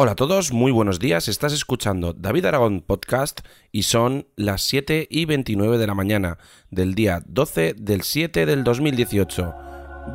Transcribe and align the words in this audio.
Hola 0.00 0.12
a 0.12 0.14
todos, 0.14 0.52
muy 0.52 0.70
buenos 0.70 1.00
días. 1.00 1.26
Estás 1.26 1.52
escuchando 1.52 2.12
David 2.12 2.44
Aragón 2.44 2.82
Podcast 2.82 3.40
y 3.72 3.82
son 3.82 4.28
las 4.36 4.62
7 4.62 5.08
y 5.10 5.24
29 5.24 5.76
de 5.76 5.86
la 5.88 5.94
mañana 5.94 6.38
del 6.70 6.94
día 6.94 7.20
12 7.26 7.74
del 7.76 8.02
7 8.02 8.46
del 8.46 8.62
2018. 8.62 9.52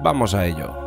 Vamos 0.02 0.36
a 0.36 0.48
ello. 0.48 0.83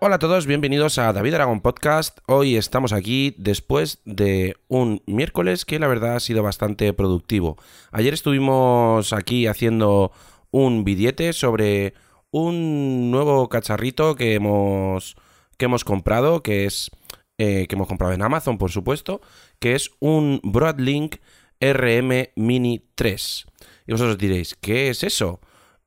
Hola 0.00 0.14
a 0.14 0.18
todos, 0.20 0.46
bienvenidos 0.46 0.96
a 0.98 1.12
David 1.12 1.34
Aragón 1.34 1.60
Podcast. 1.60 2.18
Hoy 2.28 2.54
estamos 2.54 2.92
aquí 2.92 3.34
después 3.36 4.00
de 4.04 4.54
un 4.68 5.02
miércoles 5.06 5.64
que 5.64 5.80
la 5.80 5.88
verdad 5.88 6.14
ha 6.14 6.20
sido 6.20 6.44
bastante 6.44 6.92
productivo. 6.92 7.56
Ayer 7.90 8.14
estuvimos 8.14 9.12
aquí 9.12 9.48
haciendo 9.48 10.12
un 10.52 10.84
billete 10.84 11.32
sobre 11.32 11.94
un 12.30 13.10
nuevo 13.10 13.48
cacharrito 13.48 14.14
que 14.14 14.34
hemos, 14.34 15.16
que 15.56 15.64
hemos 15.64 15.82
comprado, 15.82 16.44
que 16.44 16.64
es 16.64 16.92
eh, 17.36 17.66
que 17.66 17.74
hemos 17.74 17.88
comprado 17.88 18.12
en 18.12 18.22
Amazon, 18.22 18.56
por 18.56 18.70
supuesto, 18.70 19.20
que 19.58 19.74
es 19.74 19.90
un 19.98 20.40
Broadlink 20.44 21.16
RM 21.60 22.28
Mini 22.36 22.84
3. 22.94 23.46
Y 23.88 23.92
vosotros 23.92 24.16
diréis, 24.16 24.54
¿qué 24.54 24.90
es 24.90 25.02
eso? 25.02 25.40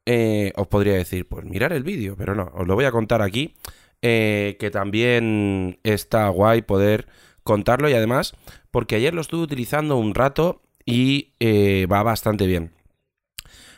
Eh, 0.06 0.52
os 0.58 0.68
podría 0.68 0.96
decir, 0.96 1.30
pues 1.30 1.46
mirar 1.46 1.72
el 1.72 1.84
vídeo, 1.84 2.18
pero 2.18 2.36
no, 2.36 2.52
os 2.56 2.68
lo 2.68 2.76
voy 2.76 2.84
a 2.84 2.92
contar 2.92 3.22
aquí. 3.22 3.56
Eh, 4.04 4.58
que 4.60 4.72
también 4.72 5.80
está 5.84 6.28
guay 6.30 6.64
poder 6.64 7.08
contarlo 7.44 7.88
y 7.88 7.94
además 7.94 8.34
porque 8.72 8.96
ayer 8.96 9.14
lo 9.14 9.22
estuve 9.22 9.44
utilizando 9.44 9.96
un 9.98 10.16
rato 10.16 10.64
y 10.86 11.34
eh, 11.40 11.86
va 11.86 12.02
bastante 12.02 12.48
bien. 12.48 12.72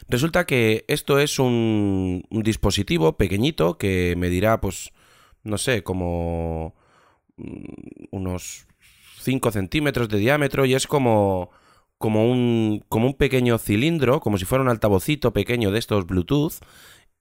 Resulta 0.08 0.46
que 0.46 0.86
esto 0.88 1.20
es 1.20 1.40
un, 1.40 2.24
dispositivo 2.30 3.18
pequeñito 3.18 3.78
que 3.78 4.16
medirá 4.18 4.62
pues 4.62 4.92
no 5.44 5.58
sé, 5.58 5.84
como 5.84 6.74
mm, 7.36 8.06
unos 8.12 8.68
5 9.20 9.52
centímetros 9.52 10.08
de 10.08 10.20
diámetro 10.20 10.66
y 10.66 10.74
es 10.74 10.88
como 10.88 11.52
como 11.98 12.30
un, 12.30 12.84
como 12.90 13.08
un 13.08 13.14
pequeño 13.14 13.58
cilindro, 13.58 14.20
como 14.20 14.38
si 14.38 14.46
fuera 14.46 14.62
un 14.62 14.70
altavocito 14.70 15.32
pequeño 15.32 15.72
de 15.72 15.80
estos 15.80 16.06
Bluetooth. 16.06 16.56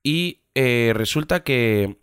Y 0.03 0.41
eh, 0.57 0.93
resulta 0.95 1.45
que 1.45 1.99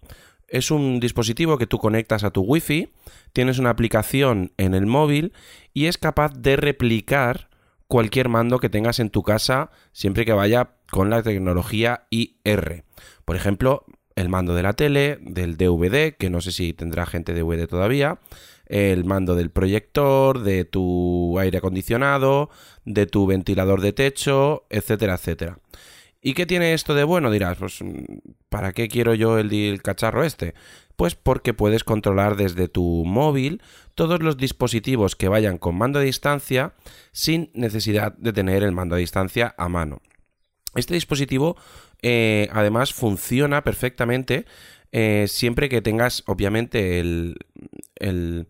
es 0.51 0.71
un 0.71 0.99
dispositivo 0.99 1.57
que 1.57 1.67
tú 1.67 1.77
conectas 1.77 2.23
a 2.23 2.31
tu 2.31 2.41
Wi-Fi, 2.41 2.89
tienes 3.33 3.59
una 3.59 3.69
aplicación 3.69 4.51
en 4.57 4.73
el 4.73 4.85
móvil 4.85 5.33
y 5.73 5.85
es 5.85 5.97
capaz 5.97 6.33
de 6.33 6.55
replicar 6.55 7.49
cualquier 7.87 8.29
mando 8.29 8.59
que 8.59 8.69
tengas 8.69 8.99
en 8.99 9.09
tu 9.09 9.23
casa 9.23 9.71
siempre 9.91 10.25
que 10.25 10.33
vaya 10.33 10.75
con 10.91 11.09
la 11.09 11.23
tecnología 11.23 12.05
IR. 12.09 12.83
Por 13.25 13.35
ejemplo, 13.35 13.85
el 14.15 14.29
mando 14.29 14.53
de 14.53 14.63
la 14.63 14.73
tele, 14.73 15.17
del 15.21 15.57
DVD, 15.57 16.15
que 16.15 16.29
no 16.29 16.41
sé 16.41 16.51
si 16.51 16.73
tendrá 16.73 17.05
gente 17.05 17.33
DVD 17.33 17.67
todavía, 17.67 18.19
el 18.65 19.05
mando 19.05 19.35
del 19.35 19.49
proyector, 19.49 20.43
de 20.43 20.65
tu 20.65 21.39
aire 21.39 21.57
acondicionado, 21.57 22.49
de 22.85 23.07
tu 23.07 23.25
ventilador 23.25 23.81
de 23.81 23.93
techo, 23.93 24.65
etcétera, 24.69 25.15
etcétera. 25.15 25.57
¿Y 26.21 26.33
qué 26.33 26.45
tiene 26.45 26.73
esto 26.73 26.95
de 26.95 27.05
bueno? 27.05 27.31
Dirás, 27.31 27.57
pues, 27.57 27.79
¿para 28.49 28.73
qué 28.73 28.89
quiero 28.89 29.13
yo 29.13 29.37
el, 29.37 29.81
cacharro 29.81 30.23
este? 30.23 30.53
Pues 30.97 31.15
porque 31.15 31.53
puedes 31.53 31.85
controlar 31.85 32.35
desde 32.35 32.67
tu 32.67 33.05
móvil 33.05 33.61
todos 33.95 34.21
los 34.21 34.35
dispositivos 34.35 35.15
que 35.15 35.29
vayan 35.29 35.57
con 35.57 35.77
mando 35.77 35.99
a 35.99 36.01
distancia 36.01 36.73
sin 37.13 37.51
necesidad 37.53 38.13
de 38.17 38.33
tener 38.33 38.63
el 38.63 38.73
mando 38.73 38.95
a 38.95 38.99
distancia 38.99 39.55
a 39.57 39.69
mano. 39.69 40.01
Este 40.75 40.93
dispositivo 40.93 41.55
eh, 42.01 42.49
además 42.51 42.93
funciona 42.93 43.63
perfectamente 43.63 44.45
eh, 44.91 45.25
siempre 45.27 45.69
que 45.69 45.81
tengas 45.81 46.23
obviamente 46.25 46.99
el, 46.99 47.37
el, 47.95 48.47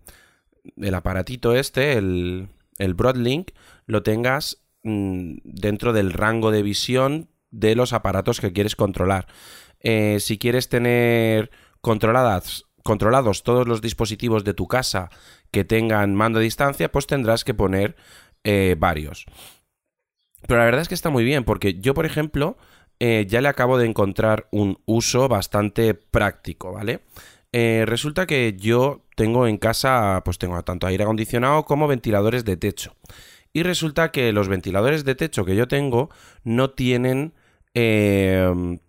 el 0.78 0.94
aparatito 0.96 1.56
este, 1.56 1.94
el, 1.94 2.50
el 2.78 2.94
Broadlink, 2.94 3.52
lo 3.86 4.04
tengas 4.04 4.64
mm, 4.84 5.38
dentro 5.44 5.94
del 5.94 6.14
rango 6.14 6.52
de 6.52 6.64
visión 6.64 7.30
de 7.52 7.76
los 7.76 7.94
aparatos 7.94 8.40
que 8.40 8.54
quieres 8.54 8.76
controlar. 8.76 9.28
Eh, 9.80 10.18
si 10.20 10.38
quieres 10.38 10.70
tener 10.70 11.52
controladas, 11.82 12.66
controlados 12.84 13.44
todos 13.44 13.68
los 13.68 13.82
dispositivos 13.82 14.44
de 14.44 14.54
tu 14.54 14.68
casa 14.68 15.10
que 15.52 15.64
tengan 15.64 16.16
mando 16.16 16.40
a 16.40 16.44
distancia, 16.44 16.92
pues 16.92 17.08
tendrás 17.08 17.44
que 17.44 17.54
poner 17.54 17.96
eh, 18.44 18.76
varios. 18.78 19.26
Pero 20.48 20.60
la 20.60 20.66
verdad 20.66 20.82
es 20.82 20.88
que 20.88 20.96
está 20.96 21.10
muy 21.10 21.24
bien, 21.24 21.44
porque 21.44 21.80
yo, 21.80 21.94
por 21.94 22.06
ejemplo, 22.06 22.58
eh, 23.00 23.26
ya 23.28 23.42
le 23.42 23.50
acabo 23.50 23.78
de 23.78 23.86
encontrar 23.86 24.48
un 24.52 24.80
uso 24.86 25.28
bastante 25.28 25.94
práctico, 25.94 26.72
¿vale? 26.74 27.02
resulta 27.52 28.28
que 28.28 28.56
yo 28.60 29.08
tengo 29.16 29.48
en 29.48 29.58
casa, 29.58 30.22
pues 30.24 30.38
tengo 30.38 30.62
tanto 30.62 30.86
aire 30.86 31.04
acondicionado 31.04 31.66
como 31.66 31.88
ventiladores 31.88 32.46
de 32.46 32.58
techo. 32.58 32.96
Y 33.54 33.64
resulta 33.64 34.12
que 34.12 34.32
los 34.32 34.48
ventiladores 34.48 35.04
de 35.04 35.16
techo 35.16 35.46
que 35.46 35.56
yo 35.56 35.68
tengo 35.68 36.12
no 36.44 36.70
tienen 36.70 37.34
Em, 37.82 38.80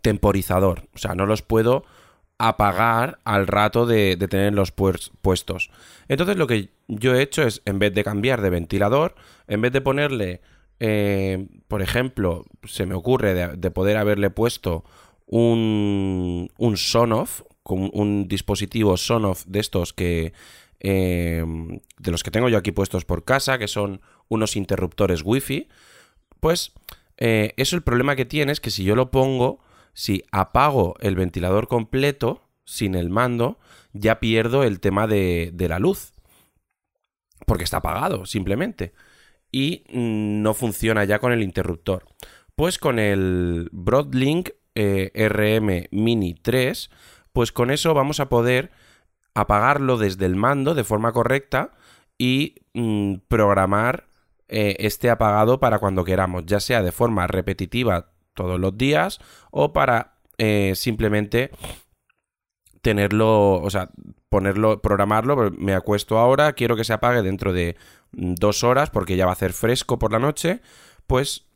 temporizador. 0.00 0.88
O 0.94 0.98
sea, 0.98 1.14
no 1.14 1.26
los 1.26 1.42
puedo 1.42 1.84
apagar 2.38 3.18
al 3.24 3.46
rato 3.46 3.84
de, 3.84 4.16
tener 4.16 4.54
los 4.54 4.72
puestos. 4.72 5.70
Entonces 6.08 6.36
lo 6.36 6.46
que 6.46 6.70
yo 6.88 7.14
he 7.14 7.22
hecho 7.22 7.42
es, 7.42 7.60
en 7.66 7.78
vez 7.78 7.92
de 7.94 8.02
cambiar 8.02 8.40
de 8.40 8.48
ventilador, 8.48 9.14
en 9.48 9.60
vez 9.60 9.70
de 9.70 9.82
ponerle, 9.82 10.40
eh, 10.80 11.46
por 11.68 11.82
ejemplo, 11.82 12.46
se 12.64 12.86
me 12.86 12.94
ocurre 12.94 13.34
de, 13.34 13.70
poder 13.70 13.98
haberle 13.98 14.30
puesto 14.30 14.82
un, 15.26 16.50
un 16.56 16.76
Sonoff, 16.78 17.42
con 17.62 17.90
un 17.92 18.28
dispositivo 18.28 18.96
Sonoff 18.96 19.44
de 19.46 19.60
estos 19.60 19.92
que... 19.92 20.32
Em, 20.80 21.80
de 21.98 22.10
los 22.10 22.24
que 22.24 22.32
tengo 22.32 22.48
yo 22.48 22.58
aquí 22.58 22.72
puestos 22.72 23.04
por 23.04 23.24
casa, 23.24 23.58
que 23.58 23.68
son 23.68 24.00
unos 24.28 24.56
interruptores 24.56 25.22
wifi, 25.22 25.68
pues 26.40 26.72
eh, 27.24 27.54
eso 27.56 27.76
el 27.76 27.84
problema 27.84 28.16
que 28.16 28.24
tiene 28.24 28.50
es 28.50 28.58
que 28.58 28.72
si 28.72 28.82
yo 28.82 28.96
lo 28.96 29.12
pongo, 29.12 29.60
si 29.92 30.24
apago 30.32 30.96
el 30.98 31.14
ventilador 31.14 31.68
completo 31.68 32.48
sin 32.64 32.96
el 32.96 33.10
mando, 33.10 33.60
ya 33.92 34.18
pierdo 34.18 34.64
el 34.64 34.80
tema 34.80 35.06
de, 35.06 35.54
la 35.56 35.78
luz. 35.78 36.14
Porque 37.46 37.62
está 37.62 37.76
apagado, 37.76 38.26
simplemente. 38.26 38.92
Y 39.52 39.84
mm, 39.92 40.42
no 40.42 40.52
funciona 40.52 41.04
ya 41.04 41.20
con 41.20 41.30
el 41.30 41.44
interruptor. 41.44 42.06
Pues 42.56 42.78
con 42.78 42.98
el 42.98 43.68
Broadlink 43.70 44.50
eh, 44.74 45.12
RM 45.14 45.86
Mini 45.92 46.34
3, 46.34 46.90
pues 47.32 47.52
con 47.52 47.70
eso 47.70 47.94
vamos 47.94 48.18
a 48.18 48.28
poder 48.28 48.72
apagarlo 49.32 49.96
desde 49.96 50.26
el 50.26 50.34
mando 50.34 50.74
de 50.74 50.82
forma 50.82 51.12
correcta 51.12 51.70
y 52.18 52.56
mm, 52.74 53.14
programar 53.28 54.08
eh, 54.54 54.76
esté 54.80 55.08
apagado 55.08 55.60
para 55.60 55.78
cuando 55.78 56.04
queramos, 56.04 56.44
ya 56.44 56.60
sea 56.60 56.82
de 56.82 56.92
forma 56.92 57.26
repetitiva 57.26 58.12
todos 58.34 58.60
los 58.60 58.76
días 58.76 59.18
o 59.50 59.72
para 59.72 60.18
eh, 60.36 60.74
simplemente 60.76 61.50
tenerlo, 62.82 63.54
o 63.54 63.70
sea, 63.70 63.88
ponerlo, 64.28 64.82
programarlo, 64.82 65.50
me 65.52 65.72
acuesto 65.72 66.18
ahora, 66.18 66.52
quiero 66.52 66.76
que 66.76 66.84
se 66.84 66.92
apague 66.92 67.22
dentro 67.22 67.54
de 67.54 67.76
mm, 68.12 68.34
dos 68.34 68.62
horas 68.62 68.90
porque 68.90 69.16
ya 69.16 69.24
va 69.24 69.32
a 69.32 69.34
hacer 69.34 69.54
fresco 69.54 69.98
por 69.98 70.12
la 70.12 70.18
noche, 70.18 70.60
pues 71.06 71.46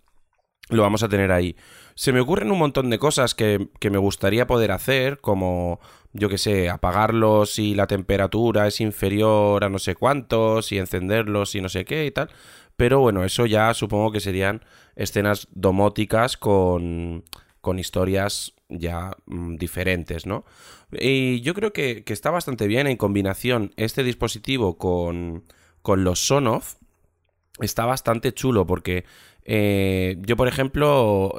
lo 0.71 0.81
vamos 0.81 1.03
a 1.03 1.11
tener 1.11 1.33
ahí. 1.33 1.55
Se 1.97 2.13
me 2.13 2.21
ocurren 2.21 2.51
un 2.51 2.59
montón 2.59 2.89
de 2.89 2.99
cosas 2.99 3.35
que, 3.35 3.69
que 3.79 3.91
me 3.91 3.99
gustaría 3.99 4.47
poder 4.47 4.73
hacer, 4.73 5.21
como, 5.21 5.81
yo 6.15 6.31
que 6.31 6.39
sé, 6.39 6.71
apagarlos 6.71 7.53
si 7.53 7.75
la 7.75 7.87
temperatura 7.87 8.67
es 8.67 8.81
inferior 8.81 9.65
a 9.65 9.69
no 9.69 9.79
sé 9.79 9.95
cuántos, 9.95 10.73
y 10.73 10.79
encenderlos 10.79 11.55
y 11.55 11.61
no 11.61 11.69
sé 11.69 11.85
qué 11.85 12.07
y 12.07 12.11
tal. 12.11 12.31
Pero 12.77 13.01
bueno, 13.01 13.25
eso 13.25 13.47
ya 13.47 13.73
supongo 13.75 14.13
que 14.13 14.21
serían 14.21 14.63
escenas 14.95 15.49
domóticas 15.51 16.37
con, 16.37 17.25
con 17.61 17.79
historias 17.79 18.55
ya 18.69 19.13
mm, 19.27 19.57
diferentes, 19.57 20.27
¿no? 20.27 20.45
Y 20.93 21.41
yo 21.41 21.55
creo 21.55 21.73
que, 21.73 22.05
está 22.07 22.31
bastante 22.31 22.67
bien 22.67 22.87
en 22.87 22.97
combinación 22.97 23.73
este 23.77 24.03
dispositivo 24.03 24.79
con, 24.79 25.45
con 25.83 26.05
los 26.05 26.27
Sonoff. 26.27 26.77
Está 27.61 27.87
bastante 27.87 28.35
chulo 28.35 28.67
porque 28.67 29.05
eh, 29.45 30.17
yo, 30.21 30.37
por 30.37 30.49
ejemplo, 30.49 31.35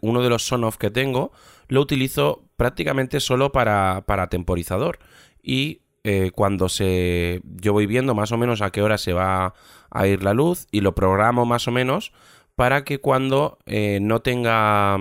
uno 0.00 0.22
de 0.22 0.28
los 0.28 0.42
Sonoff 0.42 0.76
que 0.76 0.90
tengo 0.90 1.32
lo 1.68 1.80
utilizo 1.80 2.48
prácticamente 2.56 3.20
solo 3.20 3.52
para, 3.52 4.04
para 4.06 4.28
temporizador. 4.28 4.98
Y 5.42 5.82
eh, 6.04 6.32
cuando 6.34 6.68
se. 6.68 7.40
Yo 7.44 7.72
voy 7.72 7.86
viendo 7.86 8.14
más 8.14 8.32
o 8.32 8.38
menos 8.38 8.60
a 8.62 8.70
qué 8.70 8.82
hora 8.82 8.98
se 8.98 9.12
va 9.12 9.54
a 9.90 10.06
ir 10.06 10.22
la 10.22 10.34
luz 10.34 10.66
y 10.70 10.80
lo 10.80 10.94
programo 10.94 11.46
más 11.46 11.68
o 11.68 11.70
menos 11.70 12.12
para 12.56 12.84
que 12.84 12.98
cuando 12.98 13.58
eh, 13.66 13.98
no 14.00 14.20
tenga. 14.20 14.98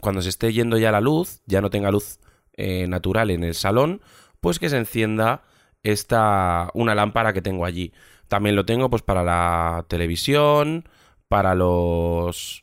Cuando 0.00 0.22
se 0.22 0.30
esté 0.30 0.52
yendo 0.52 0.78
ya 0.78 0.90
la 0.90 1.00
luz, 1.00 1.42
ya 1.46 1.60
no 1.60 1.70
tenga 1.70 1.90
luz 1.90 2.18
eh, 2.54 2.86
natural 2.88 3.30
en 3.30 3.44
el 3.44 3.54
salón, 3.54 4.00
pues 4.40 4.58
que 4.58 4.70
se 4.70 4.78
encienda 4.78 5.42
esta. 5.82 6.70
una 6.74 6.94
lámpara 6.94 7.32
que 7.32 7.42
tengo 7.42 7.64
allí. 7.64 7.92
También 8.28 8.56
lo 8.56 8.64
tengo 8.64 8.90
pues 8.90 9.02
para 9.02 9.22
la 9.22 9.84
televisión, 9.88 10.88
para 11.28 11.54
los 11.54 12.62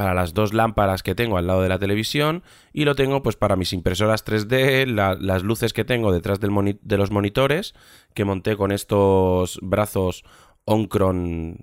para 0.00 0.14
las 0.14 0.32
dos 0.32 0.54
lámparas 0.54 1.02
que 1.02 1.14
tengo 1.14 1.36
al 1.36 1.46
lado 1.46 1.60
de 1.60 1.68
la 1.68 1.78
televisión 1.78 2.42
y 2.72 2.86
lo 2.86 2.94
tengo 2.94 3.22
pues 3.22 3.36
para 3.36 3.54
mis 3.54 3.74
impresoras 3.74 4.24
3D, 4.24 4.86
las 4.86 5.42
luces 5.42 5.74
que 5.74 5.84
tengo 5.84 6.10
detrás 6.10 6.40
de 6.40 6.96
los 6.96 7.10
monitores 7.10 7.74
que 8.14 8.24
monté 8.24 8.56
con 8.56 8.72
estos 8.72 9.58
brazos 9.60 10.24
Oncron 10.64 11.58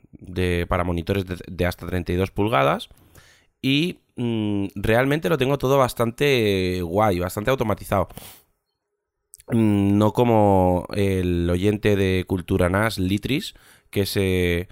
para 0.67 0.83
monitores 0.83 1.25
de, 1.25 1.65
hasta 1.65 1.87
32 1.87 2.29
pulgadas 2.29 2.89
y 3.59 4.01
mm, 4.17 4.67
realmente 4.75 5.29
lo 5.29 5.39
tengo 5.39 5.57
todo 5.57 5.79
bastante 5.79 6.83
guay, 6.83 7.17
bastante 7.17 7.49
automatizado. 7.49 8.07
Mm, 9.47 9.97
no 9.97 10.13
como 10.13 10.85
el 10.93 11.49
oyente 11.49 11.95
de 11.95 12.23
Cultura 12.27 12.69
NAS, 12.69 12.99
Litris, 12.99 13.55
que 13.89 14.05
se 14.05 14.67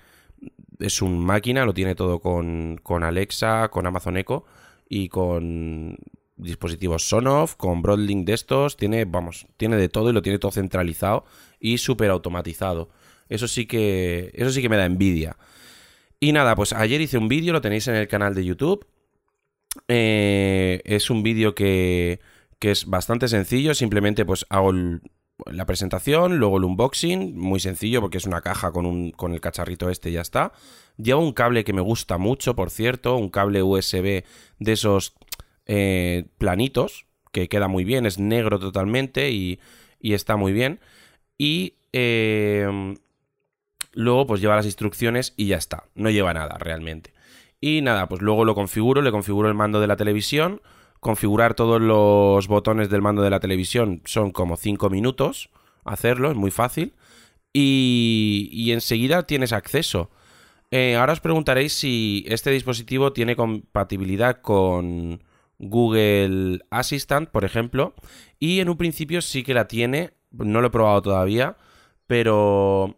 es 0.80 1.02
un 1.02 1.24
máquina, 1.24 1.66
lo 1.66 1.74
tiene 1.74 1.96
todo 1.96 2.20
con, 2.20 2.80
con 2.84 3.04
Alexa, 3.04 3.70
con 3.70 3.86
Amazon 3.86 4.18
Echo 4.18 4.46
y 4.90 5.10
con 5.10 5.98
dispositivos 6.38 7.08
Sonoff, 7.08 7.56
con 7.56 7.82
Broadlink 7.82 8.26
de 8.26 8.34
estos, 8.34 8.78
tiene, 8.78 9.06
vamos, 9.06 9.48
tiene 9.58 9.78
de 9.78 9.90
todo 9.90 10.10
y 10.10 10.14
lo 10.14 10.22
tiene 10.22 10.40
todo 10.40 10.52
centralizado 10.52 11.26
y 11.60 11.78
súper 11.78 12.10
automatizado. 12.10 12.90
Eso 13.30 13.48
sí 13.48 13.66
que, 13.66 14.32
eso 14.34 14.52
sí 14.52 14.62
que 14.62 14.70
me 14.70 14.78
da 14.78 14.86
envidia. 14.86 15.38
Y 16.20 16.32
nada, 16.32 16.56
pues 16.56 16.74
ayer 16.74 17.02
hice 17.02 17.18
un 17.18 17.28
vídeo, 17.28 17.54
lo 17.54 17.62
tenéis 17.62 17.88
en 17.88 17.96
el 17.96 18.08
canal 18.08 18.36
de 18.36 18.46
YouTube. 18.46 18.86
Eh, 19.88 20.82
es 20.86 21.10
un 21.10 21.24
vídeo 21.24 21.56
que, 21.56 22.20
que 22.60 22.72
es 22.72 22.86
bastante 22.86 23.28
sencillo, 23.28 23.74
simplemente 23.74 24.26
pues 24.26 24.46
hago 24.50 24.72
el, 24.72 25.02
la 25.46 25.66
presentación, 25.66 26.38
luego 26.38 26.58
el 26.58 26.64
unboxing, 26.64 27.38
muy 27.38 27.60
sencillo 27.60 28.02
porque 28.02 28.18
es 28.18 28.26
una 28.26 28.42
caja 28.42 28.72
con, 28.72 28.86
un, 28.86 29.12
con 29.12 29.34
el 29.34 29.42
cacharrito 29.42 29.90
este 29.90 30.10
y 30.10 30.14
ya 30.14 30.22
está. 30.22 30.54
Lleva 30.98 31.20
un 31.20 31.34
cable 31.34 31.64
que 31.64 31.74
me 31.74 31.82
gusta 31.82 32.18
mucho, 32.18 32.56
por 32.56 32.70
cierto, 32.70 33.18
un 33.18 33.30
cable 33.30 33.62
USB 33.62 34.24
de 34.60 34.72
esos 34.72 35.14
eh, 35.66 36.26
planitos, 36.38 37.06
que 37.32 37.50
queda 37.50 37.68
muy 37.68 37.84
bien, 37.84 38.06
es 38.06 38.18
negro 38.18 38.60
totalmente 38.60 39.32
y, 39.32 39.60
y 40.00 40.14
está 40.14 40.38
muy 40.38 40.54
bien. 40.54 40.80
Y 41.38 41.74
eh, 41.92 42.96
luego 43.92 44.26
pues 44.26 44.40
lleva 44.40 44.56
las 44.56 44.66
instrucciones 44.66 45.34
y 45.36 45.48
ya 45.48 45.58
está, 45.58 45.84
no 45.96 46.10
lleva 46.10 46.34
nada 46.34 46.58
realmente. 46.58 47.14
Y 47.60 47.82
nada, 47.82 48.08
pues 48.08 48.22
luego 48.22 48.46
lo 48.46 48.56
configuro, 48.56 49.02
le 49.02 49.12
configuro 49.12 49.50
el 49.50 49.54
mando 49.54 49.82
de 49.82 49.88
la 49.88 49.98
televisión 49.98 50.62
configurar 51.06 51.54
todos 51.54 51.80
los 51.80 52.48
botones 52.48 52.90
del 52.90 53.04
mando 53.04 53.22
de 53.22 53.30
la 53.30 53.40
televisión 53.40 54.02
son 54.06 54.32
como 54.32 54.58
5 54.58 54.90
minutos 54.90 55.52
hacerlo, 55.84 56.32
es 56.32 56.36
muy 56.36 56.50
fácil. 56.50 56.96
Y, 57.54 58.72
enseguida 58.72 59.28
tienes 59.28 59.54
acceso. 59.54 60.10
Eh, 60.72 60.96
ahora 60.96 61.14
os 61.14 61.20
preguntaréis 61.20 61.74
si 61.74 62.26
este 62.28 62.50
dispositivo 62.50 63.14
tiene 63.14 63.36
compatibilidad 63.36 64.42
con 64.42 65.24
Google 65.60 66.62
Assistant, 66.72 67.30
por 67.30 67.46
ejemplo. 67.46 67.94
Y 68.40 68.60
en 68.60 68.70
un 68.70 68.78
principio 68.78 69.22
sí 69.22 69.44
que 69.44 69.54
la 69.54 69.68
tiene, 69.68 70.14
no 70.32 70.60
lo 70.60 70.68
he 70.68 70.72
probado 70.72 71.04
todavía, 71.04 71.56
pero 72.08 72.98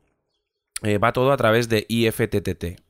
eh, 0.81 0.97
va 0.97 1.11
todo 1.11 1.33
a 1.33 1.37
través 1.37 1.67
de 1.67 1.85
IFTTT. 1.89 2.81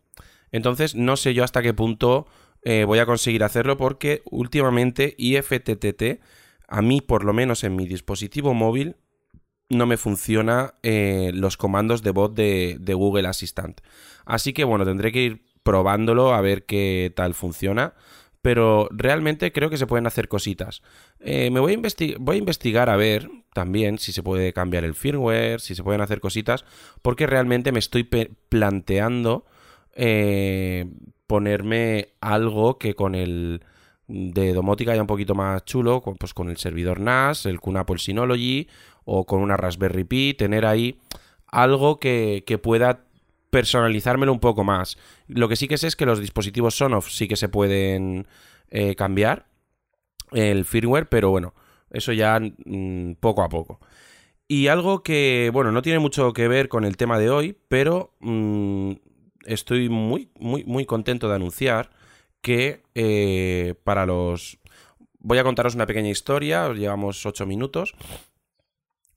Entonces 0.52 0.94
no 0.94 1.18
sé 1.18 1.34
yo 1.34 1.44
hasta 1.44 1.64
qué 1.64 1.74
punto 1.74 2.28
eh, 2.70 2.84
voy 2.84 3.00
a 3.00 3.06
conseguir 3.06 3.46
hacerlo 3.46 3.78
porque 3.78 4.24
últimamente 4.26 5.16
IFTTT, 5.18 6.20
a 6.68 6.82
mí 6.82 7.00
por 7.00 7.24
lo 7.24 7.32
menos 7.32 7.64
en 7.64 7.78
mi 7.78 7.88
dispositivo 7.88 8.54
móvil, 8.54 8.98
no 9.70 9.86
me 9.86 9.96
funciona 9.96 10.74
eh, 10.84 11.32
los 11.34 11.56
comandos 11.56 12.04
de 12.04 12.12
voz 12.12 12.36
de, 12.36 12.78
Google 12.94 13.30
Assistant. 13.30 13.80
Así 14.26 14.52
que 14.52 14.66
bueno, 14.66 14.84
tendré 14.84 15.14
que 15.14 15.24
ir 15.24 15.46
probándolo 15.64 16.34
a 16.34 16.42
ver 16.42 16.66
qué 16.66 17.14
tal 17.16 17.36
funciona. 17.36 17.94
Pero 18.42 18.90
realmente 18.92 19.54
creo 19.54 19.70
que 19.70 19.78
se 19.78 19.88
pueden 19.88 20.06
hacer 20.06 20.28
cositas. 20.28 20.82
Eh, 21.22 21.50
me 21.52 21.62
voy 21.62 21.74
a, 21.74 22.18
voy 22.20 22.36
a 22.36 22.40
investigar 22.40 22.90
a 22.90 22.98
ver 22.98 23.30
también 23.54 23.98
si 23.98 24.12
se 24.12 24.24
puede 24.24 24.52
cambiar 24.52 24.84
el 24.84 24.94
firmware, 24.94 25.62
si 25.62 25.74
se 25.74 25.84
pueden 25.84 26.02
hacer 26.02 26.20
cositas, 26.20 26.66
porque 27.02 27.28
realmente 27.28 27.72
me 27.72 27.80
estoy 27.80 28.04
planteando 28.04 29.46
ponerme 31.28 32.10
algo 32.22 32.78
que 32.78 32.94
con 32.94 33.16
el 33.16 33.62
de 34.08 34.54
domótica 34.54 34.96
ya 34.96 35.02
un 35.02 35.08
poquito 35.08 35.36
más 35.36 35.66
chulo, 35.66 36.02
pues 36.02 36.34
con 36.34 36.50
el 36.50 36.58
servidor 36.58 37.00
NAS, 37.00 37.46
el 37.46 37.60
QNAP 37.60 37.98
Synology 37.98 38.68
o 39.06 39.26
con 39.26 39.42
una 39.42 39.58
Raspberry 39.58 40.04
Pi, 40.06 40.34
tener 40.34 40.66
ahí 40.66 41.00
algo 41.48 42.00
que, 42.00 42.44
pueda 42.62 43.06
personalizármelo 43.50 44.32
un 44.32 44.40
poco 44.40 44.64
más. 44.64 44.98
Lo 45.28 45.48
que 45.48 45.56
sí 45.56 45.68
que 45.68 45.78
sé 45.78 45.88
es 45.88 45.96
que 45.96 46.06
los 46.06 46.20
dispositivos 46.20 46.76
Sonoff 46.76 47.10
sí 47.10 47.28
que 47.28 47.36
se 47.36 47.50
pueden 47.50 48.28
eh, 48.70 48.96
cambiar 48.96 49.46
el 50.32 50.66
firmware, 50.66 51.08
pero 51.08 51.30
bueno, 51.30 51.54
eso 51.90 52.12
ya 52.12 52.40
mm, 52.40 53.14
poco 53.20 53.44
a 53.44 53.50
poco. 53.50 53.80
Y 54.50 54.68
algo 54.68 55.04
que, 55.04 55.50
bueno, 55.54 55.72
no 55.72 55.82
tiene 55.82 56.00
mucho 56.00 56.32
que 56.34 56.48
ver 56.48 56.70
con 56.70 56.86
el 56.86 56.98
tema 56.98 57.20
de 57.20 57.30
hoy, 57.30 57.58
pero 57.68 58.14
mm, 58.20 58.94
estoy 59.48 59.90
muy, 59.90 60.30
muy, 60.40 60.64
muy 60.66 60.86
contento 60.86 61.28
de 61.30 61.36
anunciar 61.36 61.90
que 62.42 62.84
eh, 62.96 63.76
para 63.84 64.06
los... 64.06 64.60
Voy 65.20 65.38
a 65.40 65.44
contaros 65.44 65.76
una 65.76 65.88
pequeña 65.88 66.10
historia, 66.10 66.72
llevamos 66.74 67.26
8 67.26 67.46
minutos. 67.46 67.96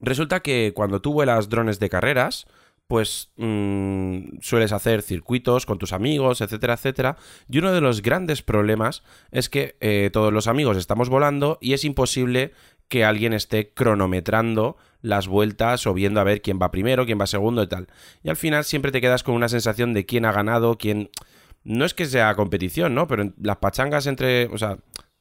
Resulta 0.00 0.40
que 0.40 0.72
cuando 0.74 1.00
tú 1.00 1.12
vuelas 1.12 1.48
drones 1.48 1.78
de 1.78 1.90
carreras, 1.90 2.46
pues 2.90 3.30
mm, 3.36 4.40
sueles 4.40 4.72
hacer 4.72 5.02
circuitos 5.02 5.66
con 5.66 5.78
tus 5.78 5.92
amigos, 5.92 6.40
etcétera, 6.40 6.74
etcétera. 6.74 7.16
Y 7.48 7.58
uno 7.58 7.72
de 7.72 7.80
los 7.80 8.02
grandes 8.02 8.42
problemas 8.42 9.04
es 9.30 9.48
que 9.48 9.76
eh, 9.80 10.10
todos 10.12 10.32
los 10.32 10.48
amigos 10.48 10.76
estamos 10.76 11.08
volando 11.08 11.58
y 11.60 11.74
es 11.74 11.84
imposible 11.84 12.52
que 12.88 13.04
alguien 13.04 13.32
esté 13.32 13.72
cronometrando 13.72 14.76
las 15.02 15.28
vueltas 15.28 15.86
o 15.86 15.94
viendo 15.94 16.20
a 16.20 16.24
ver 16.24 16.42
quién 16.42 16.58
va 16.60 16.70
primero, 16.70 17.06
quién 17.06 17.20
va 17.20 17.26
segundo 17.26 17.62
y 17.62 17.68
tal. 17.68 17.88
Y 18.22 18.30
al 18.30 18.36
final 18.36 18.64
siempre 18.64 18.92
te 18.92 19.00
quedas 19.00 19.22
con 19.22 19.34
una 19.34 19.48
sensación 19.48 19.94
de 19.94 20.06
quién 20.06 20.24
ha 20.24 20.32
ganado, 20.32 20.78
quién... 20.78 21.10
No 21.62 21.84
es 21.84 21.92
que 21.92 22.06
sea 22.06 22.34
competición, 22.36 22.94
¿no? 22.94 23.06
Pero 23.06 23.32
las 23.40 23.58
pachangas 23.58 24.06
entre... 24.06 24.46
O 24.46 24.58
sea, 24.58 24.78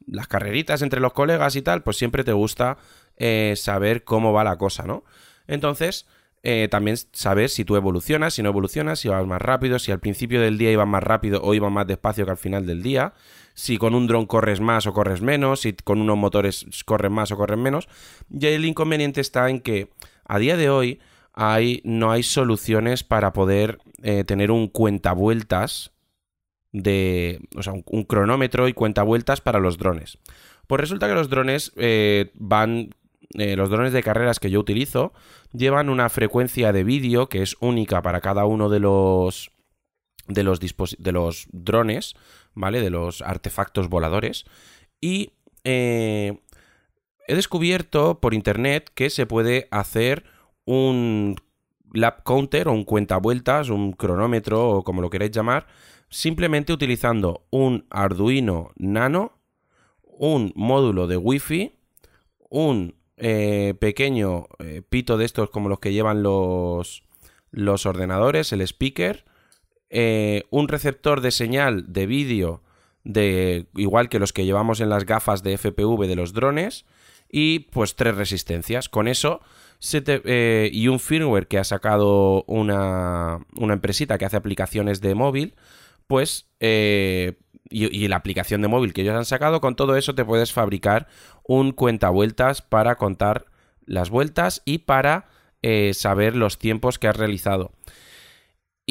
las 0.08 0.28
carreritas 0.28 0.82
entre 0.82 1.00
los 1.00 1.14
colegas 1.14 1.56
y 1.56 1.62
tal, 1.62 1.84
pues 1.84 1.98
siempre 1.98 2.24
te 2.24 2.34
gusta 2.34 2.78
eh, 3.18 3.54
saber 3.56 4.04
cómo 4.04 4.34
va 4.34 4.44
la 4.44 4.58
cosa, 4.58 4.84
¿no? 4.84 5.04
Entonces, 5.48 6.08
eh, 6.42 6.68
también 6.72 6.98
saber 7.12 7.50
si 7.50 7.66
tú 7.66 7.76
evolucionas, 7.76 8.34
si 8.34 8.44
no 8.44 8.50
evolucionas, 8.50 9.00
si 9.00 9.10
vas 9.10 9.26
más 9.26 9.42
rápido, 9.42 9.78
si 9.78 9.92
al 9.92 10.00
principio 10.00 10.42
del 10.42 10.58
día 10.58 10.72
ibas 10.72 10.88
más 10.88 11.04
rápido 11.04 11.42
o 11.44 11.54
ibas 11.54 11.72
más 11.72 11.86
despacio 11.86 12.26
que 12.26 12.32
al 12.32 12.38
final 12.38 12.66
del 12.66 12.82
día 12.82 13.14
si 13.60 13.78
con 13.78 13.94
un 13.94 14.08
dron 14.08 14.26
corres 14.26 14.62
más 14.62 14.88
o 14.88 14.94
corres 14.94 15.22
menos, 15.22 15.60
si 15.60 15.74
con 15.74 16.00
unos 16.00 16.18
motores 16.18 16.66
corres 16.86 17.12
más 17.12 17.34
o 17.34 17.36
corres 17.36 17.58
menos. 17.58 17.90
Y 18.32 18.46
el 18.46 18.64
inconveniente 18.64 19.20
está 19.20 19.50
en 19.50 19.60
que 19.60 19.90
a 20.24 20.40
día 20.40 20.56
de 20.56 20.70
hoy 20.70 21.02
hay, 21.34 21.82
no 21.84 22.10
hay 22.10 22.24
soluciones 22.24 23.04
para 23.04 23.34
poder 23.34 23.80
eh, 24.02 24.24
tener 24.24 24.52
un 24.52 24.70
cuentavueltas 24.70 25.92
de. 26.72 27.42
O 27.58 27.62
sea, 27.62 27.74
un, 27.74 28.04
cronómetro 28.06 28.70
y 28.70 28.74
cuentavueltas 28.74 29.42
para 29.42 29.60
los 29.60 29.78
drones. 29.78 30.20
Pues 30.66 30.80
resulta 30.80 31.10
que 31.10 31.16
los 31.16 31.30
drones 31.30 31.74
eh, 31.76 32.32
van. 32.36 32.96
Eh, 33.34 33.58
los 33.58 33.70
drones 33.70 33.92
de 33.92 34.02
carreras 34.02 34.40
que 34.40 34.50
yo 34.50 34.62
utilizo 34.62 35.12
llevan 35.52 35.90
una 35.90 36.08
frecuencia 36.08 36.72
de 36.72 36.86
vídeo 36.86 37.28
que 37.28 37.42
es 37.42 37.58
única 37.60 38.02
para 38.02 38.22
cada 38.22 38.46
uno 38.46 38.70
de 38.70 38.80
los 38.80 39.52
de 40.30 40.44
los, 40.44 40.60
de 40.60 41.12
los 41.12 41.48
drones, 41.52 42.16
¿vale? 42.60 42.82
De 42.82 42.90
los 42.90 43.22
artefactos 43.22 43.90
voladores. 43.90 44.46
Y 45.00 45.32
eh, 45.64 46.40
he 47.28 47.36
descubierto 47.36 48.20
por 48.20 48.34
internet 48.34 48.92
que 48.94 49.10
se 49.10 49.26
puede 49.26 49.68
hacer 49.72 50.26
un 50.66 51.36
lap 51.94 52.24
counter 52.24 52.68
o 52.68 52.74
un 52.74 52.84
cuentavueltas, 52.84 53.70
un 53.70 53.94
cronómetro 53.94 54.70
o 54.70 54.84
como 54.84 55.02
lo 55.02 55.10
queráis 55.10 55.32
llamar, 55.32 55.68
simplemente 56.10 56.74
utilizando 56.74 57.46
un 57.50 57.86
Arduino 57.90 58.72
Nano, 58.76 59.40
un 60.04 60.52
módulo 60.56 61.08
de 61.08 61.18
Wi-Fi, 61.18 61.76
un 62.50 62.96
eh, 63.16 63.74
pequeño 63.80 64.48
eh, 64.60 64.82
pito 64.88 65.18
de 65.18 65.26
estos 65.26 65.50
como 65.50 65.70
los 65.70 65.80
que 65.80 65.94
llevan 65.94 66.24
los, 66.24 67.04
los 67.52 67.86
ordenadores, 67.86 68.52
el 68.52 68.62
speaker, 68.62 69.24
eh, 69.90 70.44
un 70.52 70.68
receptor 70.68 71.22
de 71.22 71.32
señal 71.32 71.92
de 71.92 72.06
vídeo 72.06 72.62
de 73.04 73.66
igual 73.76 74.10
que 74.10 74.20
los 74.20 74.34
que 74.34 74.46
llevamos 74.46 74.82
en 74.82 74.90
las 74.90 75.06
gafas 75.06 75.42
de 75.42 75.58
FPV 75.58 76.06
de 76.06 76.16
los 76.16 76.34
drones 76.34 76.86
y 77.32 77.60
pues 77.60 77.96
tres 77.96 78.16
resistencias. 78.16 78.88
Con 78.88 79.08
eso 79.08 79.42
eh, 79.94 80.70
y 80.72 80.88
un 80.90 81.00
firmware 81.00 81.48
que 81.48 81.58
ha 81.58 81.64
sacado 81.64 82.44
una, 82.44 83.40
una, 83.56 83.74
empresita 83.74 84.18
que 84.18 84.26
hace 84.26 84.38
aplicaciones 84.38 85.02
de 85.02 85.16
móvil, 85.16 85.56
pues 86.06 86.48
eh, 86.60 87.40
y, 87.70 88.08
la 88.08 88.18
aplicación 88.18 88.62
de 88.62 88.68
móvil 88.68 88.94
que 88.94 89.02
ellos 89.02 89.16
han 89.16 89.26
sacado, 89.26 89.62
con 89.62 89.76
todo 89.76 89.96
eso 89.96 90.14
te 90.14 90.26
puedes 90.26 90.54
fabricar 90.54 91.08
un 91.48 91.72
cuentavueltas 91.72 92.62
para 92.62 92.96
contar 92.96 93.46
las 93.86 94.12
vueltas 94.12 94.62
y 94.66 94.80
para 94.80 95.30
saber 95.94 96.36
los 96.36 96.58
tiempos 96.58 97.00
que 97.00 97.08
has 97.08 97.18
realizado. 97.18 97.72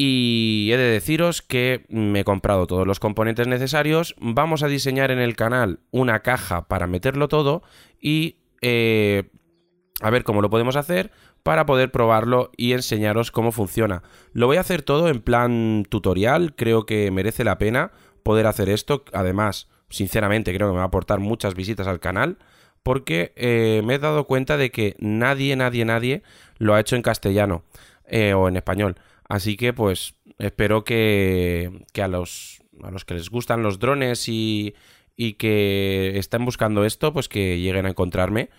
Y 0.01 0.69
he 0.71 0.77
de 0.77 0.91
deciros 0.91 1.41
que 1.41 1.83
me 1.89 2.21
he 2.21 2.23
comprado 2.23 2.67
todos 2.67 2.87
los 2.87 3.01
componentes 3.01 3.47
necesarios. 3.47 4.15
Vamos 4.21 4.63
a 4.63 4.69
diseñar 4.69 5.11
en 5.11 5.19
el 5.19 5.35
canal 5.35 5.81
una 5.91 6.21
caja 6.21 6.69
para 6.69 6.87
meterlo 6.87 7.27
todo 7.27 7.63
y 7.99 8.37
eh, 8.61 9.29
a 9.99 10.09
ver 10.09 10.23
cómo 10.23 10.41
lo 10.41 10.49
podemos 10.49 10.77
hacer 10.77 11.11
para 11.43 11.65
poder 11.65 11.91
probarlo 11.91 12.49
y 12.55 12.71
enseñaros 12.71 13.29
cómo 13.29 13.51
funciona. 13.51 14.01
Lo 14.31 14.47
voy 14.47 14.55
a 14.55 14.61
hacer 14.61 14.83
todo 14.83 15.09
en 15.09 15.19
plan 15.19 15.83
tutorial, 15.89 16.55
creo 16.55 16.85
que 16.85 17.11
merece 17.11 17.43
la 17.43 17.57
pena 17.57 17.91
poder 18.23 18.47
hacer 18.47 18.69
esto. 18.69 19.03
Además, 19.11 19.67
sinceramente, 19.89 20.55
creo 20.55 20.69
que 20.69 20.75
me 20.75 20.77
va 20.77 20.83
a 20.83 20.87
aportar 20.87 21.19
muchas 21.19 21.55
visitas 21.55 21.87
al 21.87 21.99
canal 21.99 22.37
porque 22.83 23.33
eh, 23.35 23.81
me 23.83 23.95
he 23.95 23.99
dado 23.99 24.27
cuenta 24.27 24.55
de 24.55 24.71
que 24.71 24.95
nadie, 24.97 25.57
nadie, 25.57 25.83
nadie 25.83 26.23
lo 26.57 26.73
ha 26.73 26.79
hecho 26.79 26.95
en 26.95 27.01
castellano 27.01 27.65
eh, 28.05 28.33
o 28.33 28.47
en 28.47 28.55
español. 28.55 28.95
Así 29.29 29.55
que 29.55 29.73
pues 29.73 30.15
espero 30.39 30.83
que, 30.83 31.85
que 31.93 32.01
a, 32.01 32.07
los, 32.07 32.61
a 32.83 32.91
los 32.91 33.05
que 33.05 33.13
les 33.13 33.29
gustan 33.29 33.63
los 33.63 33.79
drones 33.79 34.27
y, 34.27 34.75
y 35.15 35.33
que 35.33 36.17
estén 36.17 36.43
buscando 36.43 36.83
esto, 36.83 37.13
pues 37.13 37.29
que 37.29 37.59
lleguen 37.59 37.85
a 37.85 37.89
encontrarme 37.89 38.49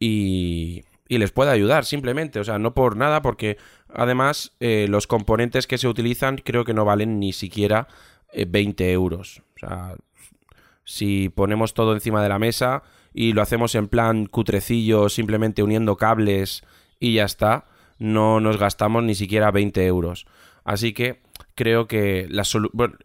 y, 0.00 0.84
y 1.08 1.18
les 1.18 1.30
pueda 1.30 1.52
ayudar 1.52 1.84
simplemente. 1.84 2.40
O 2.40 2.44
sea, 2.44 2.58
no 2.58 2.74
por 2.74 2.96
nada, 2.96 3.20
porque 3.20 3.58
además 3.92 4.52
eh, 4.60 4.86
los 4.88 5.06
componentes 5.06 5.66
que 5.66 5.78
se 5.78 5.88
utilizan 5.88 6.38
creo 6.38 6.64
que 6.64 6.74
no 6.74 6.86
valen 6.86 7.20
ni 7.20 7.32
siquiera 7.32 7.86
20 8.34 8.90
euros. 8.92 9.42
O 9.56 9.58
sea, 9.58 9.94
si 10.84 11.28
ponemos 11.28 11.74
todo 11.74 11.92
encima 11.92 12.22
de 12.22 12.28
la 12.28 12.38
mesa 12.38 12.82
y 13.12 13.32
lo 13.32 13.42
hacemos 13.42 13.74
en 13.74 13.88
plan 13.88 14.26
cutrecillo, 14.26 15.08
simplemente 15.08 15.62
uniendo 15.62 15.96
cables 15.96 16.64
y 16.98 17.14
ya 17.14 17.24
está, 17.24 17.66
no 17.98 18.40
nos 18.40 18.58
gastamos 18.58 19.02
ni 19.02 19.14
siquiera 19.14 19.50
20 19.50 19.84
euros. 19.86 20.26
Así 20.64 20.92
que 20.92 21.20
creo 21.54 21.86
que 21.86 22.28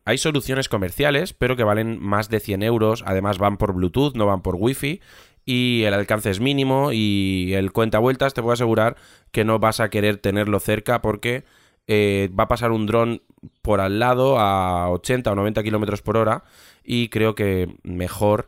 hay 0.05 0.17
soluciones 0.17 0.69
comerciales, 0.69 1.34
pero 1.34 1.55
que 1.55 1.63
valen 1.63 2.01
más 2.01 2.29
de 2.29 2.39
100 2.39 2.63
euros. 2.63 3.03
Además 3.05 3.38
van 3.38 3.58
por 3.58 3.74
Bluetooth, 3.74 4.15
no 4.15 4.25
van 4.25 4.41
por 4.41 4.55
Wi-Fi. 4.55 5.01
Y 5.46 5.84
el 5.84 5.93
alcance 5.93 6.29
es 6.29 6.39
mínimo 6.39 6.91
y 6.91 7.53
el 7.53 7.72
cuenta 7.72 7.98
vueltas 8.00 8.34
te 8.34 8.41
puedo 8.41 8.53
asegurar 8.53 8.98
que 9.31 9.46
no 9.46 9.58
vas 9.60 9.79
a 9.79 9.89
querer 9.89 10.17
tenerlo 10.17 10.60
cerca 10.60 11.01
porque 11.01 11.43
eh, 11.88 12.29
va 12.38 12.43
a 12.43 12.48
pasar 12.48 12.72
un 12.72 12.86
dron 12.86 13.24
por 13.63 13.79
al 13.79 13.98
lado 13.98 14.38
a 14.38 14.91
80 14.91 15.31
o 15.31 15.36
90 15.36 15.63
kilómetros 15.63 16.03
por 16.03 16.17
hora 16.17 16.43
y 16.84 17.10
creo 17.10 17.34
que 17.34 17.77
mejor 17.81 18.48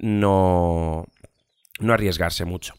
no, 0.00 1.06
no 1.80 1.92
arriesgarse 1.94 2.44
mucho. 2.44 2.74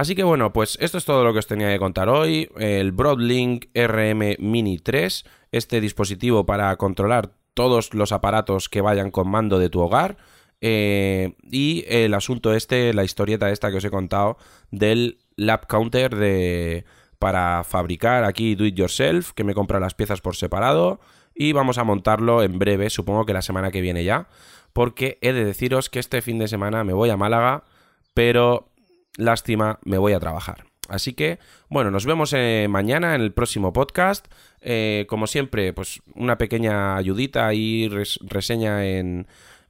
Así 0.00 0.14
que 0.14 0.22
bueno, 0.22 0.50
pues 0.50 0.78
esto 0.80 0.96
es 0.96 1.04
todo 1.04 1.24
lo 1.24 1.34
que 1.34 1.40
os 1.40 1.46
tenía 1.46 1.70
que 1.70 1.78
contar 1.78 2.08
hoy. 2.08 2.48
El 2.56 2.90
Broadlink 2.92 3.66
RM 3.74 4.36
Mini 4.38 4.78
3, 4.78 5.26
este 5.52 5.78
dispositivo 5.78 6.46
para 6.46 6.74
controlar 6.76 7.32
todos 7.52 7.92
los 7.92 8.10
aparatos 8.10 8.70
que 8.70 8.80
vayan 8.80 9.10
con 9.10 9.28
mando 9.28 9.58
de 9.58 9.68
tu 9.68 9.80
hogar. 9.80 10.16
Eh, 10.62 11.34
y 11.42 11.84
el 11.86 12.14
asunto 12.14 12.54
este, 12.54 12.94
la 12.94 13.04
historieta 13.04 13.50
esta 13.50 13.70
que 13.70 13.76
os 13.76 13.84
he 13.84 13.90
contado 13.90 14.38
del 14.70 15.18
lap 15.36 15.66
counter 15.66 16.16
de, 16.16 16.86
para 17.18 17.62
fabricar 17.62 18.24
aquí 18.24 18.54
do 18.54 18.64
it 18.64 18.76
yourself, 18.76 19.32
que 19.32 19.44
me 19.44 19.52
compra 19.52 19.80
las 19.80 19.92
piezas 19.92 20.22
por 20.22 20.34
separado 20.34 21.00
y 21.34 21.52
vamos 21.52 21.76
a 21.76 21.84
montarlo 21.84 22.42
en 22.42 22.58
breve, 22.58 22.88
supongo 22.88 23.26
que 23.26 23.34
la 23.34 23.42
semana 23.42 23.70
que 23.70 23.82
viene 23.82 24.02
ya, 24.04 24.28
porque 24.72 25.18
he 25.20 25.34
de 25.34 25.44
deciros 25.44 25.90
que 25.90 25.98
este 25.98 26.22
fin 26.22 26.38
de 26.38 26.48
semana 26.48 26.84
me 26.84 26.94
voy 26.94 27.10
a 27.10 27.18
Málaga, 27.18 27.64
pero 28.14 28.69
lástima, 29.16 29.78
me 29.84 29.98
voy 29.98 30.12
a 30.12 30.20
trabajar. 30.20 30.64
Así 30.90 31.12
que, 31.12 31.38
bueno, 31.68 31.92
nos 31.92 32.04
vemos 32.04 32.32
eh, 32.36 32.66
mañana 32.68 33.14
en 33.14 33.20
el 33.20 33.32
próximo 33.32 33.72
podcast. 33.72 34.26
Eh, 34.60 35.06
como 35.08 35.28
siempre, 35.28 35.72
pues 35.72 36.02
una 36.14 36.36
pequeña 36.36 36.96
ayudita 36.96 37.54
y 37.54 37.88
reseña 37.88 38.84
en, 38.84 39.26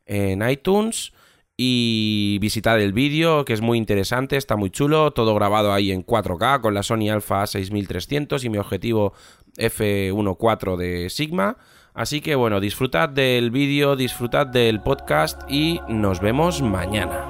iTunes 0.06 1.12
y 1.56 2.38
visitar 2.40 2.80
el 2.80 2.92
vídeo 2.92 3.44
que 3.44 3.52
es 3.52 3.61
muy 3.61 3.78
interesante, 3.78 4.37
está 4.37 4.56
muy 4.56 4.70
chulo, 4.70 5.12
todo 5.12 5.35
grabado 5.37 5.73
ahí 5.73 5.92
en 5.92 6.04
4K 6.04 6.62
con 6.62 6.75
la 6.75 6.82
Sony 6.82 7.11
Alpha 7.12 7.47
6300 7.47 8.42
y 8.44 8.49
mi 8.49 8.59
objetivo 8.59 9.12
F14 9.56 10.76
de 10.76 11.11
Sigma. 11.11 11.59
Así 11.94 12.23
que 12.23 12.35
bueno, 12.35 12.59
disfrutad 12.59 13.09
del 13.09 13.50
vídeo, 13.52 13.94
disfrutad 13.94 14.49
del 14.49 14.80
podcast 14.80 15.42
y 15.49 15.80
nos 15.87 16.20
vemos 16.20 16.61
mañana. 16.61 17.30